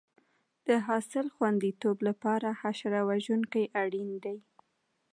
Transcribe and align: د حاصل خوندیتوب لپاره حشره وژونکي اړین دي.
د 0.67 0.69
حاصل 0.87 1.25
خوندیتوب 1.35 1.97
لپاره 2.07 2.47
حشره 2.61 3.01
وژونکي 3.09 3.63
اړین 3.81 4.09
دي. 4.23 4.37